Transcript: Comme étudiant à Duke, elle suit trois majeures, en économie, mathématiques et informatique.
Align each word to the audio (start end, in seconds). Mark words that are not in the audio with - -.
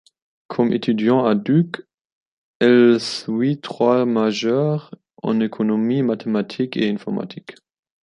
Comme 0.47 0.73
étudiant 0.73 1.25
à 1.27 1.35
Duke, 1.35 1.83
elle 2.59 2.99
suit 2.99 3.61
trois 3.61 4.03
majeures, 4.07 4.95
en 5.21 5.39
économie, 5.39 6.01
mathématiques 6.01 6.75
et 6.75 6.89
informatique. 6.89 7.53